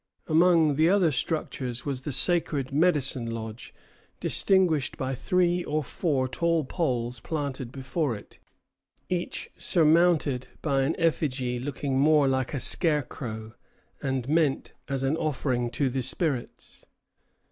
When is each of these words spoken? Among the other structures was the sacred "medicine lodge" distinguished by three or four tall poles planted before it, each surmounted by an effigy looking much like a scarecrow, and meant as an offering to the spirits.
Among 0.25 0.77
the 0.77 0.89
other 0.89 1.11
structures 1.11 1.85
was 1.85 2.01
the 2.01 2.11
sacred 2.11 2.71
"medicine 2.73 3.29
lodge" 3.29 3.71
distinguished 4.19 4.97
by 4.97 5.13
three 5.13 5.63
or 5.63 5.83
four 5.83 6.27
tall 6.27 6.63
poles 6.65 7.19
planted 7.19 7.71
before 7.71 8.15
it, 8.15 8.39
each 9.09 9.51
surmounted 9.59 10.47
by 10.63 10.81
an 10.81 10.95
effigy 10.99 11.59
looking 11.59 11.99
much 11.99 12.31
like 12.31 12.55
a 12.55 12.59
scarecrow, 12.59 13.53
and 14.01 14.27
meant 14.27 14.73
as 14.87 15.03
an 15.03 15.15
offering 15.17 15.69
to 15.69 15.87
the 15.87 16.01
spirits. 16.01 16.87